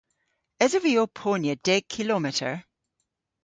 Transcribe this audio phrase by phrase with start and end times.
[0.63, 2.53] Esov vy ow ponya deg kilometer?